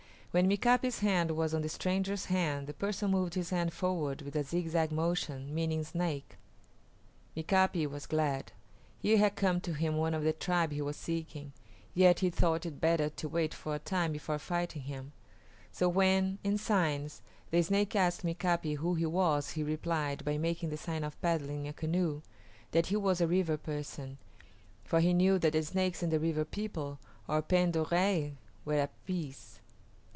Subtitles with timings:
[0.33, 4.33] When Mika´pi's hand was on the stranger's hand the person moved his hand forward with
[4.37, 6.37] a zigzag motion, meaning Snake.
[7.35, 8.53] Mika´pi was glad.
[8.99, 11.51] Here had come to him one of the tribe he was seeking,
[11.93, 15.11] yet he thought it better to wait for a time before fighting him;
[15.69, 20.69] so when, in signs, the Snake asked Mika´pi who he was he replied, by making
[20.69, 22.21] the sign for paddling a canoe,
[22.71, 24.17] that he was a River person,
[24.85, 28.91] for he knew that the Snakes and the River people, or Pend d'Oreilles, were at
[29.05, 29.57] peace.